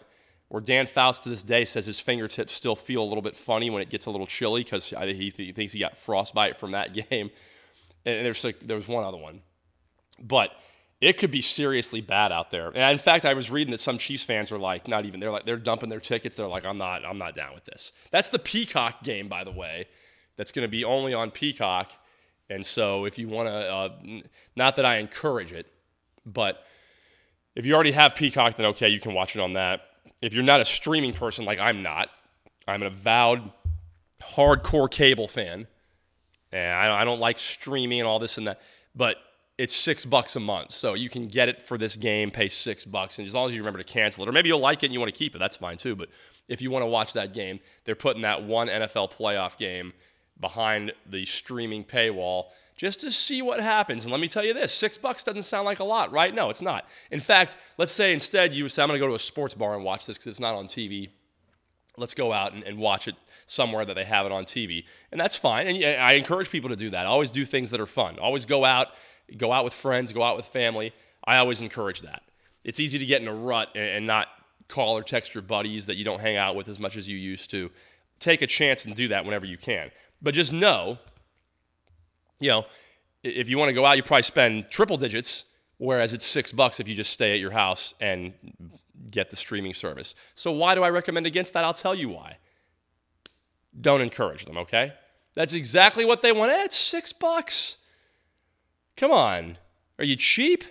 [0.50, 3.72] where Dan Fouts to this day says his fingertips still feel a little bit funny
[3.72, 6.94] when it gets a little chilly because he, he, thinks he got frostbite from that
[7.10, 7.32] game.
[8.06, 9.42] And there's like, there was one other one,
[10.22, 10.52] but
[11.02, 12.68] it could be seriously bad out there.
[12.68, 15.32] And in fact, I was reading that some Chiefs fans are like, not even they're
[15.32, 16.36] like they're dumping their tickets.
[16.36, 17.92] They're like, I'm not, I'm not down with this.
[18.12, 19.88] That's the Peacock game, by the way.
[20.38, 21.94] That's going to be only on Peacock
[22.50, 23.90] and so, if you want to, uh,
[24.56, 25.68] not that I encourage it,
[26.26, 26.64] but
[27.56, 29.82] if you already have Peacock, then okay, you can watch it on that.
[30.22, 32.10] If you're not a streaming person like I'm not,
[32.68, 33.52] I'm an avowed
[34.22, 35.68] hardcore cable fan,
[36.52, 38.62] and I don't like streaming and all this and that,
[38.96, 39.18] but
[39.58, 40.72] it's six bucks a month.
[40.72, 43.54] So you can get it for this game, pay six bucks, and as long as
[43.54, 45.36] you remember to cancel it, or maybe you'll like it and you want to keep
[45.36, 45.96] it, that's fine too.
[45.96, 46.10] But
[46.48, 49.94] if you want to watch that game, they're putting that one NFL playoff game
[50.40, 54.04] behind the streaming paywall just to see what happens.
[54.06, 56.34] And let me tell you this six bucks doesn't sound like a lot, right?
[56.34, 56.86] No, it's not.
[57.12, 59.76] In fact, let's say instead you say, I'm going to go to a sports bar
[59.76, 61.10] and watch this because it's not on TV.
[61.98, 63.16] Let's go out and, and, watch it
[63.46, 64.86] somewhere that they have it on TV.
[65.12, 65.68] And that's fine.
[65.68, 67.06] And I encourage people to do that.
[67.06, 68.18] Always do things that are fun.
[68.18, 68.88] Always go out,
[69.38, 70.92] go out with friends, go out with family.
[71.24, 72.24] I always encourage that.
[72.64, 74.28] It's easy to get in a rut and, and not
[74.68, 77.18] call or text your buddies that you don't hang out with as much as you
[77.18, 77.70] used to.
[78.20, 79.92] Take a chance and do that whenever you can.
[80.24, 80.98] But just know
[82.44, 82.66] you know,
[83.24, 85.46] if you want to go out, you probably spend triple digits,
[85.78, 88.34] whereas it's six bucks if you just stay at your house and
[89.10, 90.14] get the streaming service.
[90.36, 91.64] So why do I recommend against that?
[91.64, 92.38] I'll tell you why.
[93.80, 94.94] Don't encourage them, okay?
[95.36, 96.52] That's exactly what they want.
[96.52, 97.78] Eh, it's six bucks.
[98.98, 99.58] Come on.
[99.98, 100.66] Are you cheap?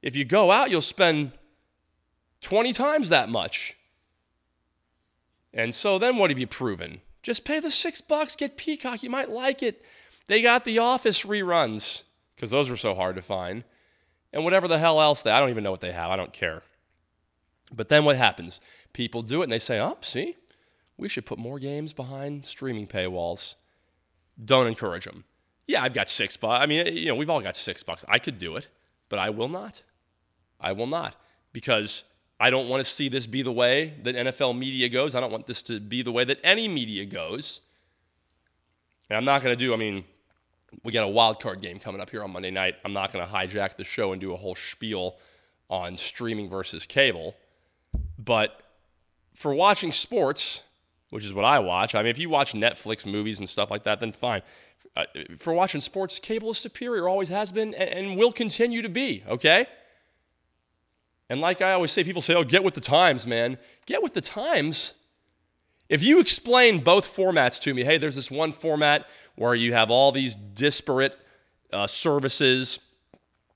[0.00, 1.32] If you go out, you'll spend
[2.40, 3.76] 20 times that much.
[5.52, 7.02] And so then what have you proven?
[7.26, 9.02] Just pay the six bucks, get Peacock.
[9.02, 9.84] You might like it.
[10.28, 12.02] They got the Office reruns
[12.36, 13.64] because those were so hard to find.
[14.32, 16.10] And whatever the hell else they, I don't even know what they have.
[16.10, 16.62] I don't care.
[17.74, 18.60] But then what happens?
[18.92, 20.36] People do it and they say, oh, see,
[20.96, 23.56] we should put more games behind streaming paywalls.
[24.44, 25.24] Don't encourage them.
[25.66, 26.62] Yeah, I've got six bucks.
[26.62, 28.04] I mean, eh, you know, we've all got six bucks.
[28.06, 28.68] I could do it,
[29.08, 29.82] but I will not.
[30.60, 31.16] I will not
[31.52, 32.04] because
[32.38, 35.14] I don't want to see this be the way that NFL media goes.
[35.14, 37.60] I don't want this to be the way that any media goes.
[39.08, 40.04] And I'm not going to do, I mean,
[40.82, 42.74] we got a wild card game coming up here on Monday night.
[42.84, 45.16] I'm not going to hijack the show and do a whole spiel
[45.70, 47.34] on streaming versus cable.
[48.18, 48.60] But
[49.34, 50.62] for watching sports,
[51.10, 53.84] which is what I watch, I mean, if you watch Netflix movies and stuff like
[53.84, 54.42] that, then fine.
[54.94, 55.04] Uh,
[55.38, 59.22] for watching sports, cable is superior, always has been, and, and will continue to be,
[59.28, 59.66] okay?
[61.28, 63.58] And like I always say, people say, oh, get with the times, man.
[63.86, 64.94] Get with the times.
[65.88, 69.90] If you explain both formats to me, hey, there's this one format where you have
[69.90, 71.16] all these disparate
[71.72, 72.78] uh, services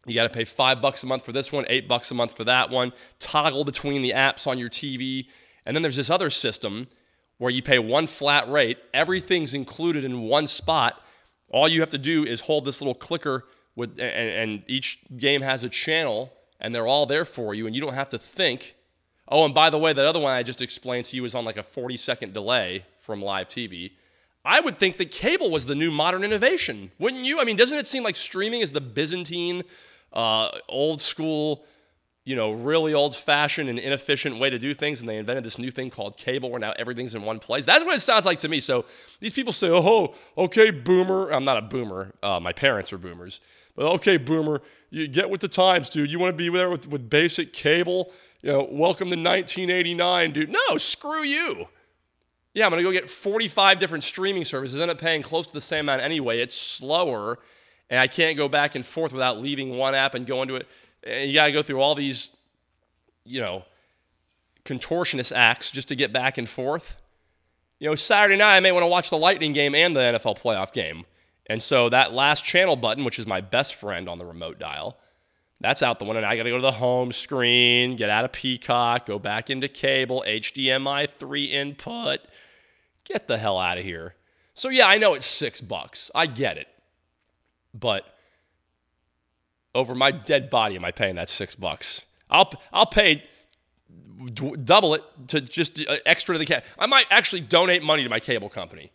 [0.07, 2.37] you got to pay five bucks a month for this one, eight bucks a month
[2.37, 5.27] for that one, toggle between the apps on your TV.
[5.67, 6.89] And then there's this other system
[7.39, 11.03] where you pay one flat rate, everything's included in one spot.
[11.51, 13.45] All you have to do is hold this little clicker
[13.77, 17.75] with and, and each game has a channel and they're all there for you and
[17.75, 18.77] you don't have to think.
[19.29, 21.45] Oh, and by the way, that other one I just explained to you is on
[21.45, 23.93] like a 40 second delay from live TV.
[24.45, 27.41] I would think that cable was the new modern innovation, wouldn't you?
[27.41, 29.65] I mean, doesn't it seem like streaming is the Byzantine
[30.13, 31.65] uh, old school,
[32.25, 35.01] you know, really old fashioned and inefficient way to do things.
[35.01, 37.65] And they invented this new thing called cable where now everything's in one place.
[37.65, 38.61] That's what it sounds like to me.
[38.61, 38.85] So
[39.21, 41.31] these people say, oh, okay, boomer.
[41.31, 42.15] I'm not a boomer.
[42.23, 43.41] Uh, my parents are boomers.
[43.75, 46.11] But okay, boomer, you get with the times, dude.
[46.11, 48.13] You want to be there with, with basic cable?
[48.43, 50.51] You know, welcome to 1989, dude.
[50.51, 51.69] No, screw you.
[52.55, 55.53] Yeah, I'm going to go get 45 different streaming services, end up paying close to
[55.53, 56.41] the same amount anyway.
[56.41, 57.39] It's slower
[57.91, 60.69] and I can't go back and forth without leaving one app and going to it.
[61.03, 62.31] And you got to go through all these,
[63.25, 63.65] you know,
[64.65, 66.97] contortionist acts just to get back and forth.
[67.81, 70.39] You know, Saturday night I may want to watch the Lightning game and the NFL
[70.39, 71.05] playoff game.
[71.51, 74.99] And so that last channel button, which is my best friend on the remote dial,
[75.61, 76.23] that's out the window.
[76.23, 79.67] I got to go to the home screen, get out of Peacock, go back into
[79.67, 82.21] cable, HDMI 3 input.
[83.03, 84.15] Get the hell out of here.
[84.55, 86.09] So yeah, I know it's 6 bucks.
[86.15, 86.69] I get it.
[87.75, 88.05] But
[89.75, 92.03] over my dead body, am I paying that six bucks?
[92.29, 93.25] I'll I'll pay
[94.65, 96.65] double it to just uh, extra to the cat.
[96.79, 98.93] I might actually donate money to my cable company.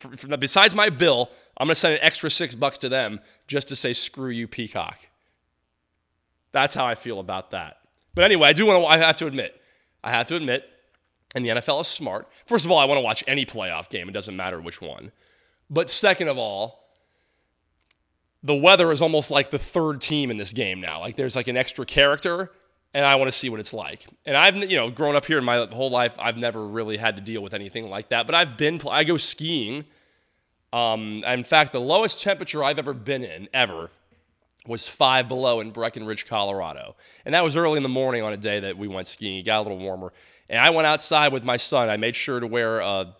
[0.00, 3.20] For, for, besides my bill, I'm going to send an extra six bucks to them
[3.46, 4.98] just to say screw you, Peacock.
[6.52, 7.78] That's how I feel about that.
[8.14, 8.86] But anyway, I do want to.
[8.86, 9.60] I have to admit,
[10.02, 10.68] I have to admit,
[11.34, 12.28] and the NFL is smart.
[12.46, 14.08] First of all, I want to watch any playoff game.
[14.08, 15.12] It doesn't matter which one.
[15.68, 16.84] But second of all,
[18.42, 21.00] the weather is almost like the third team in this game now.
[21.00, 22.52] Like there's like an extra character,
[22.92, 24.06] and I want to see what it's like.
[24.24, 27.16] And I've you know grown up here in my whole life, I've never really had
[27.16, 28.26] to deal with anything like that.
[28.26, 29.86] But I've been I go skiing.
[30.74, 33.90] Um, in fact, the lowest temperature I've ever been in ever
[34.66, 38.36] was five below in Breckenridge, Colorado, and that was early in the morning on a
[38.36, 39.38] day that we went skiing.
[39.38, 40.12] It got a little warmer,
[40.48, 41.88] and I went outside with my son.
[41.88, 43.14] I made sure to wear a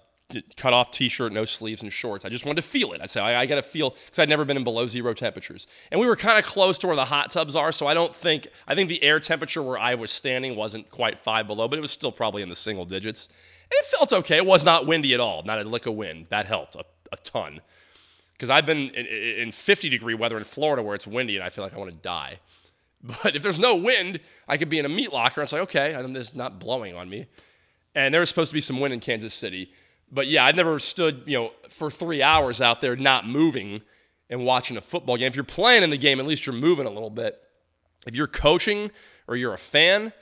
[0.57, 2.25] cut off t-shirt, no sleeves and shorts.
[2.25, 3.01] I just wanted to feel it.
[3.01, 5.69] I said, I, I got to feel, because I'd never been in below zero temperatures.
[5.93, 8.17] And we were kind of close to where the hot tubs are, so I don't
[8.17, 11.79] think, I think the air temperature where I was standing wasn't quite five below, but
[11.79, 13.29] it was still probably in the single digits.
[13.71, 14.39] And it felt okay.
[14.39, 16.27] It was not windy at all, not a lick of wind.
[16.31, 16.75] That helped
[17.15, 17.61] a ton.
[18.33, 21.49] Because I've been in, in 50 degree weather in Florida where it's windy and I
[21.49, 22.41] feel like I want to die.
[23.23, 25.61] But if there's no wind, I could be in a meat locker and it's like,
[25.65, 27.27] okay, I'm just not blowing on me.
[27.95, 29.71] And there was supposed to be some wind in Kansas City
[30.15, 33.83] but yeah, I've never stood, you know, for three hours out there not moving
[34.31, 35.27] and watching a football game.
[35.27, 37.41] If you're playing in the game, at least you're moving a little bit.
[38.07, 38.91] If you're coaching
[39.27, 40.13] or you're a fan,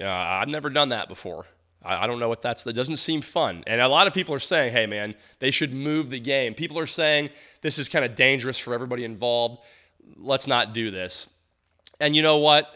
[0.00, 1.46] uh, I've never done that before.
[1.84, 2.62] I, I don't know what that's.
[2.62, 3.64] That doesn't seem fun.
[3.66, 6.78] And a lot of people are saying, "Hey, man, they should move the game." People
[6.78, 9.62] are saying this is kind of dangerous for everybody involved.
[10.16, 11.26] Let's not do this.
[12.00, 12.68] And you know what?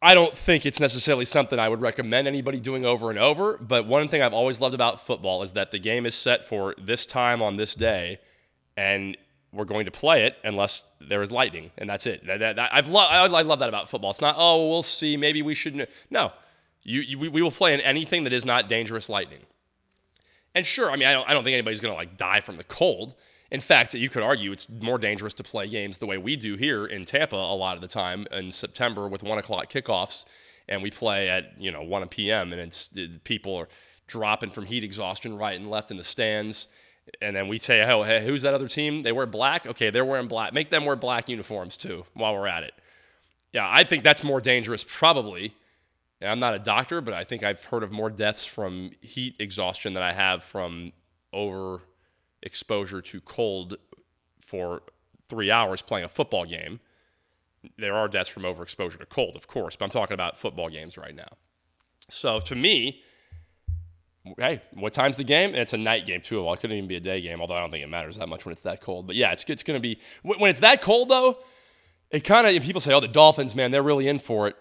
[0.00, 3.58] I don't think it's necessarily something I would recommend anybody doing over and over.
[3.58, 6.74] But one thing I've always loved about football is that the game is set for
[6.78, 8.20] this time on this day,
[8.76, 9.16] and
[9.52, 12.24] we're going to play it unless there is lightning, and that's it.
[12.26, 14.12] That, that, that, I've lo- I, I love that about football.
[14.12, 15.88] It's not oh we'll see maybe we shouldn't.
[16.10, 16.32] No,
[16.82, 19.40] you, you we will play in anything that is not dangerous lightning.
[20.54, 22.56] And sure, I mean I don't I don't think anybody's going to like die from
[22.56, 23.14] the cold.
[23.50, 26.56] In fact, you could argue it's more dangerous to play games the way we do
[26.56, 30.26] here in Tampa a lot of the time in September with one o'clock kickoffs,
[30.68, 32.52] and we play at you know one p.m.
[32.52, 32.90] and it's
[33.24, 33.68] people are
[34.06, 36.68] dropping from heat exhaustion right and left in the stands.
[37.22, 39.02] And then we say, oh, hey, who's that other team?
[39.02, 39.66] They wear black.
[39.66, 40.52] Okay, they're wearing black.
[40.52, 42.74] Make them wear black uniforms too while we're at it.
[43.52, 45.54] Yeah, I think that's more dangerous probably.
[46.20, 49.94] I'm not a doctor, but I think I've heard of more deaths from heat exhaustion
[49.94, 50.92] than I have from
[51.32, 51.82] over
[52.42, 53.76] exposure to cold
[54.40, 54.82] for
[55.28, 56.80] three hours playing a football game.
[57.76, 60.96] There are deaths from overexposure to cold, of course, but I'm talking about football games
[60.96, 61.28] right now.
[62.08, 63.02] So to me,
[64.38, 65.54] hey, what time's the game?
[65.54, 66.42] It's a night game too.
[66.42, 68.28] Well, it couldn't even be a day game, although I don't think it matters that
[68.28, 69.06] much when it's that cold.
[69.06, 71.38] But yeah, it's it's going to be when it's that cold though.
[72.10, 74.56] It kind of people say, oh, the Dolphins, man, they're really in for it.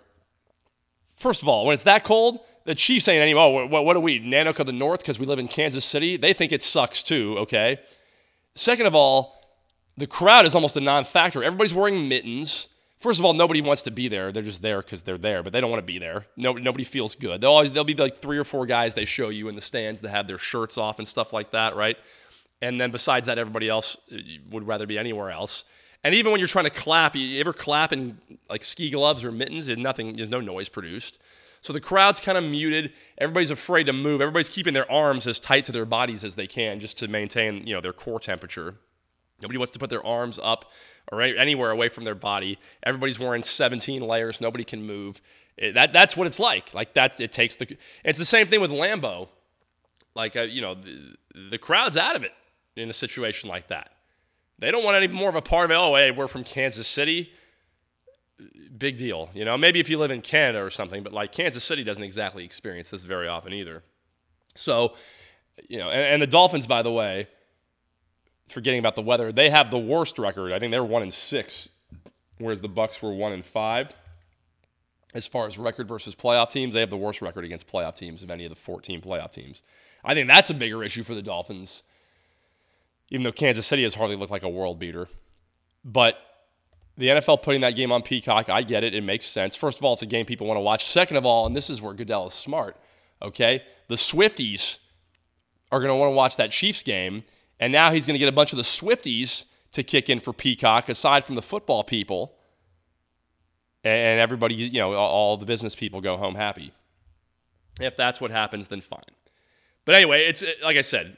[1.17, 3.43] First of all, when it's that cold, the Chiefs ain't anymore.
[3.43, 6.15] Oh, what, what are we, Nanook of the North, because we live in Kansas City?
[6.15, 7.79] They think it sucks too, okay?
[8.53, 9.35] Second of all,
[9.97, 11.43] the crowd is almost a non factor.
[11.43, 12.69] Everybody's wearing mittens.
[12.99, 14.31] First of all, nobody wants to be there.
[14.31, 16.27] They're just there because they're there, but they don't want to be there.
[16.35, 17.41] No, nobody feels good.
[17.41, 20.01] They'll always there'll be like three or four guys they show you in the stands
[20.01, 21.97] that have their shirts off and stuff like that, right?
[22.61, 24.17] And then besides that, everybody else uh,
[24.49, 25.63] would rather be anywhere else.
[26.07, 28.17] And even when you're trying to clap, you ever clap in
[28.49, 29.67] like ski gloves or mittens?
[29.67, 31.19] And nothing, there's no noise produced.
[31.59, 32.93] So the crowd's kind of muted.
[33.17, 34.21] Everybody's afraid to move.
[34.21, 37.67] Everybody's keeping their arms as tight to their bodies as they can just to maintain,
[37.67, 38.75] you know, their core temperature.
[39.43, 40.71] Nobody wants to put their arms up
[41.11, 42.57] or anywhere away from their body.
[42.83, 44.39] Everybody's wearing 17 layers.
[44.39, 45.21] Nobody can move.
[45.57, 46.73] It, that that's what it's like.
[46.73, 47.75] Like that, it takes the.
[48.05, 49.27] It's the same thing with Lambeau.
[50.15, 51.15] Like uh, you know, the,
[51.49, 52.31] the crowd's out of it
[52.77, 53.91] in a situation like that.
[54.59, 55.75] They don't want any more of a part of it.
[55.75, 57.31] Oh, hey, we're from Kansas City
[58.77, 59.29] big deal.
[59.33, 62.03] You know, maybe if you live in Canada or something, but like Kansas City doesn't
[62.03, 63.83] exactly experience this very often either.
[64.55, 64.95] So,
[65.67, 67.27] you know, and, and the Dolphins, by the way,
[68.47, 70.51] forgetting about the weather, they have the worst record.
[70.51, 71.69] I think they were one in six,
[72.37, 73.93] whereas the Bucs were one in five.
[75.13, 78.23] As far as record versus playoff teams, they have the worst record against playoff teams
[78.23, 79.63] of any of the 14 playoff teams.
[80.03, 81.83] I think that's a bigger issue for the Dolphins,
[83.09, 85.07] even though Kansas City has hardly looked like a world beater.
[85.83, 86.17] But
[86.97, 88.93] the NFL putting that game on Peacock, I get it.
[88.93, 89.55] It makes sense.
[89.55, 90.85] First of all, it's a game people want to watch.
[90.85, 92.75] Second of all, and this is where Goodell is smart,
[93.21, 93.63] okay?
[93.87, 94.79] The Swifties
[95.71, 97.23] are going to want to watch that Chiefs game.
[97.59, 100.33] And now he's going to get a bunch of the Swifties to kick in for
[100.33, 102.33] Peacock, aside from the football people.
[103.83, 106.73] And everybody, you know, all the business people go home happy.
[107.79, 109.01] If that's what happens, then fine.
[109.85, 111.17] But anyway, it's like I said,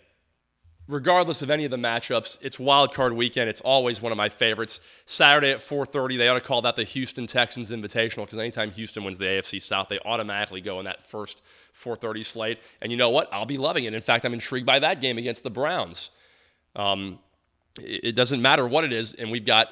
[0.89, 3.47] regardless of any of the matchups, it's wild card weekend.
[3.47, 4.82] It's always one of my favorites.
[5.06, 9.04] Saturday at 4:30, they ought to call that the Houston Texans Invitational because anytime Houston
[9.04, 11.41] wins the AFC South, they automatically go in that first
[11.73, 12.60] 4:30 slate.
[12.82, 13.30] And you know what?
[13.32, 13.93] I'll be loving it.
[13.93, 16.10] In fact, I'm intrigued by that game against the Browns.
[16.75, 17.19] Um,
[17.80, 19.69] it doesn't matter what it is, and we've got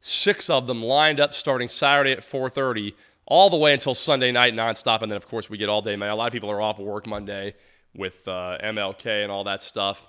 [0.00, 2.94] six of them lined up starting Saturday at 4:30
[3.26, 5.96] all the way until Sunday night nonstop, and then of course we get all day.
[5.96, 7.54] Man, a lot of people are off work Monday
[7.94, 10.06] with uh, MLK and all that stuff.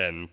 [0.00, 0.28] And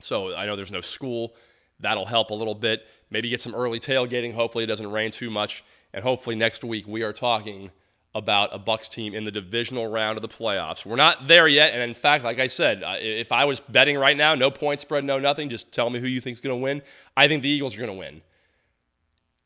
[0.00, 1.34] so I know there's no school.
[1.80, 2.86] That'll help a little bit.
[3.10, 4.34] Maybe get some early tailgating.
[4.34, 5.64] Hopefully it doesn't rain too much.
[5.92, 7.70] And hopefully next week we are talking
[8.14, 10.84] about a Bucs team in the divisional round of the playoffs.
[10.84, 14.16] We're not there yet, and in fact, like I said, if I was betting right
[14.16, 16.62] now, no point spread, no nothing, just tell me who you think is going to
[16.62, 16.82] win.
[17.16, 18.22] I think the Eagles are going to win.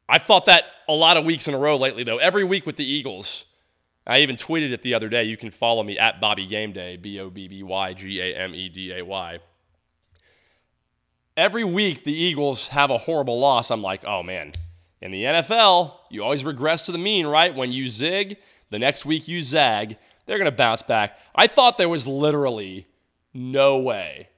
[0.09, 2.17] I've thought that a lot of weeks in a row lately, though.
[2.17, 3.45] Every week with the Eagles,
[4.07, 5.25] I even tweeted it the other day.
[5.25, 8.37] You can follow me at Bobby Game Day, B O B B Y G A
[8.37, 9.39] M E D A Y.
[11.37, 13.71] Every week, the Eagles have a horrible loss.
[13.71, 14.53] I'm like, oh man,
[15.01, 17.55] in the NFL, you always regress to the mean, right?
[17.55, 18.37] When you zig,
[18.71, 21.19] the next week you zag, they're going to bounce back.
[21.35, 22.87] I thought there was literally
[23.33, 24.29] no way.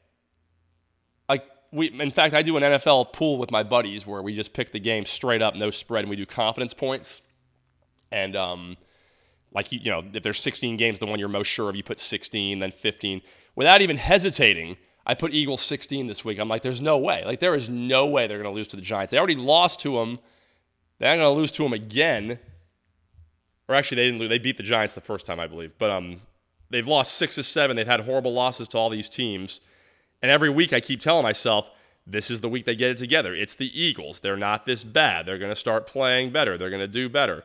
[1.28, 4.54] Like we, in fact, I do an NFL pool with my buddies where we just
[4.54, 7.20] pick the game straight up, no spread, and we do confidence points.
[8.10, 8.76] And um,
[9.56, 11.82] like, you, you know, if there's 16 games, the one you're most sure of, you
[11.82, 13.22] put 16, then 15.
[13.56, 14.76] Without even hesitating,
[15.06, 16.38] I put Eagles 16 this week.
[16.38, 17.24] I'm like, there's no way.
[17.24, 19.10] Like, there is no way they're going to lose to the Giants.
[19.10, 20.18] They already lost to them.
[20.98, 22.38] They're going to lose to them again.
[23.66, 24.28] Or actually, they didn't lose.
[24.28, 25.78] They beat the Giants the first time, I believe.
[25.78, 26.20] But um,
[26.68, 27.76] they've lost six to seven.
[27.76, 29.60] They've had horrible losses to all these teams.
[30.20, 31.70] And every week I keep telling myself,
[32.06, 33.34] this is the week they get it together.
[33.34, 34.20] It's the Eagles.
[34.20, 35.24] They're not this bad.
[35.24, 36.58] They're going to start playing better.
[36.58, 37.42] They're going to do better.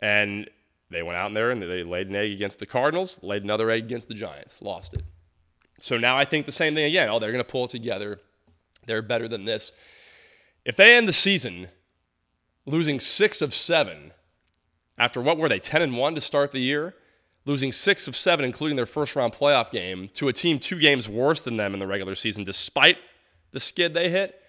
[0.00, 0.48] And
[0.90, 3.70] they went out in there and they laid an egg against the Cardinals, laid another
[3.70, 5.04] egg against the Giants, lost it.
[5.78, 7.08] So now I think the same thing again.
[7.08, 8.20] Oh, they're going to pull it together.
[8.86, 9.72] They're better than this.
[10.64, 11.68] If they end the season
[12.66, 14.12] losing six of seven
[14.98, 16.94] after what were they, 10 and 1 to start the year?
[17.46, 21.08] Losing six of seven, including their first round playoff game, to a team two games
[21.08, 22.98] worse than them in the regular season, despite
[23.52, 24.39] the skid they hit.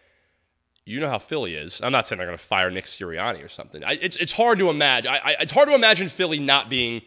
[0.86, 1.80] You know how Philly is.
[1.84, 3.84] I'm not saying they're going to fire Nick Sirianni or something.
[3.84, 5.12] I, it's, it's hard to imagine.
[5.12, 7.02] I, I, it's hard to imagine Philly not being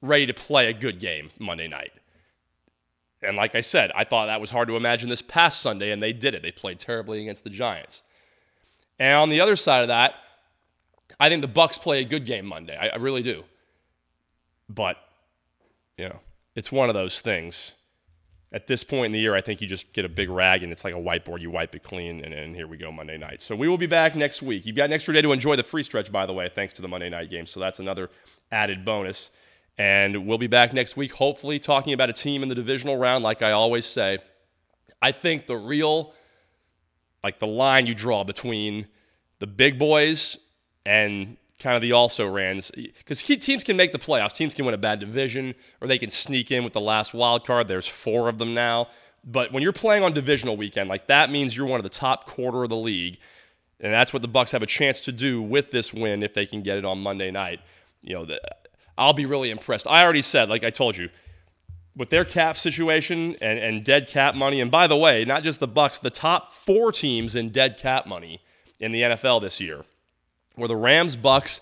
[0.00, 1.92] ready to play a good game Monday night.
[3.22, 6.02] And like I said, I thought that was hard to imagine this past Sunday, and
[6.02, 6.42] they did it.
[6.42, 8.02] They played terribly against the Giants.
[8.98, 10.14] And on the other side of that,
[11.18, 12.76] I think the Bucs play a good game Monday.
[12.76, 13.44] I, I really do.
[14.68, 14.96] But,
[15.96, 16.20] you know,
[16.54, 17.72] it's one of those things.
[18.52, 20.70] At this point in the year, I think you just get a big rag and
[20.70, 21.40] it's like a whiteboard.
[21.40, 23.42] You wipe it clean, and, and here we go Monday night.
[23.42, 24.64] So we will be back next week.
[24.64, 26.82] You've got an extra day to enjoy the free stretch, by the way, thanks to
[26.82, 27.46] the Monday night game.
[27.46, 28.10] So that's another
[28.52, 29.30] added bonus.
[29.76, 33.24] And we'll be back next week, hopefully, talking about a team in the divisional round,
[33.24, 34.18] like I always say.
[35.02, 36.14] I think the real,
[37.24, 38.86] like the line you draw between
[39.40, 40.38] the big boys
[40.86, 44.32] and kind of the also rans because teams can make the playoffs.
[44.32, 47.46] Teams can win a bad division or they can sneak in with the last wild
[47.46, 47.68] card.
[47.68, 48.88] There's four of them now.
[49.24, 52.26] But when you're playing on divisional weekend, like that means you're one of the top
[52.26, 53.16] quarter of the league.
[53.80, 56.44] And that's what the Bucs have a chance to do with this win if they
[56.44, 57.60] can get it on Monday night.
[58.02, 58.42] You know, the,
[58.98, 59.86] I'll be really impressed.
[59.88, 61.08] I already said, like I told you,
[61.96, 65.60] with their cap situation and, and dead cap money, and by the way, not just
[65.60, 68.42] the Bucs, the top four teams in dead cap money
[68.78, 69.86] in the NFL this year
[70.56, 71.60] were the Rams, Bucs,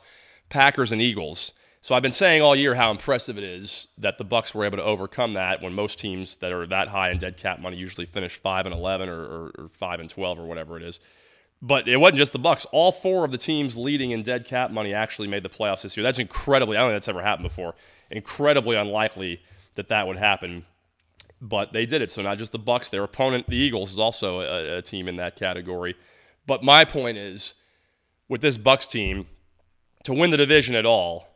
[0.48, 1.52] Packers, and Eagles.
[1.80, 4.78] So I've been saying all year how impressive it is that the Bucs were able
[4.78, 8.06] to overcome that when most teams that are that high in dead cap money usually
[8.06, 11.00] finish five and eleven or, or, or five and twelve or whatever it is.
[11.60, 12.66] But it wasn't just the Bucs.
[12.72, 15.96] All four of the teams leading in dead cap money actually made the playoffs this
[15.96, 16.04] year.
[16.04, 16.76] That's incredibly.
[16.76, 17.74] I don't think that's ever happened before.
[18.10, 19.40] Incredibly unlikely
[19.74, 20.66] that that would happen,
[21.40, 22.10] but they did it.
[22.10, 22.90] So not just the Bucs.
[22.90, 25.96] Their opponent, the Eagles, is also a, a team in that category.
[26.46, 27.54] But my point is
[28.32, 29.26] with this Bucs team
[30.04, 31.28] to win the division at all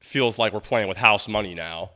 [0.00, 1.90] feels like we're playing with house money now.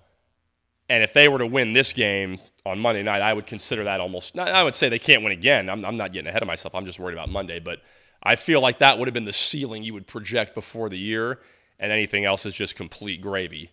[0.91, 3.99] And if they were to win this game on Monday night, I would consider that
[3.99, 4.39] almost.
[4.39, 5.71] I would say they can't win again.
[5.71, 6.75] I'm, I'm not getting ahead of myself.
[6.75, 7.61] I'm just worried about Monday.
[7.61, 7.81] But
[8.23, 11.41] I feel like that would have been the ceiling you would project before the year,
[11.81, 13.71] and anything else is just complete gravy.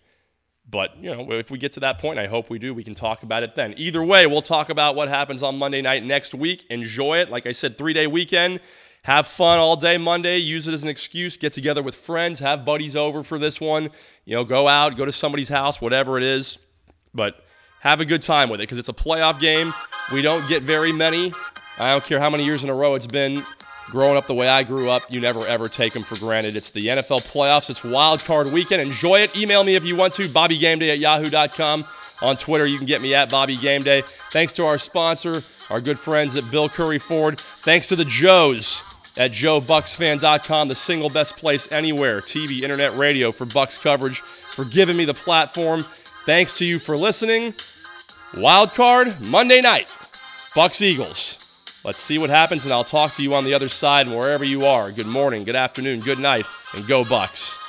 [0.69, 2.95] But, you know, if we get to that point, I hope we do, we can
[2.95, 3.73] talk about it then.
[3.75, 6.65] Either way, we'll talk about what happens on Monday night next week.
[6.69, 7.29] Enjoy it.
[7.29, 8.61] Like I said, three day weekend.
[9.03, 10.37] Have fun all day Monday.
[10.37, 11.37] Use it as an excuse.
[11.37, 12.39] Get together with friends.
[12.39, 13.89] Have buddies over for this one.
[14.25, 16.57] You know, go out, go to somebody's house, whatever it is.
[17.13, 17.43] But
[17.79, 19.73] have a good time with it because it's a playoff game.
[20.11, 21.33] We don't get very many.
[21.77, 23.45] I don't care how many years in a row it's been.
[23.89, 26.55] Growing up the way I grew up, you never ever take them for granted.
[26.55, 27.69] It's the NFL playoffs.
[27.69, 28.81] It's wild card weekend.
[28.81, 29.35] Enjoy it.
[29.35, 30.27] Email me if you want to.
[30.27, 31.85] BobbyGameDay at yahoo.com.
[32.21, 34.03] On Twitter, you can get me at Bobby Game Day.
[34.05, 37.39] Thanks to our sponsor, our good friends at Bill Currie Ford.
[37.39, 38.83] Thanks to the Joes
[39.19, 44.95] at JoeBucsFan.com, the single best place anywhere, TV, internet, radio for Bucs coverage, for giving
[44.95, 45.83] me the platform.
[46.25, 47.53] Thanks to you for listening.
[48.37, 49.87] Wild card Monday night,
[50.55, 51.35] Bucs Eagles.
[51.83, 54.65] Let's see what happens, and I'll talk to you on the other side wherever you
[54.65, 54.91] are.
[54.91, 56.45] Good morning, good afternoon, good night,
[56.75, 57.68] and go Bucs.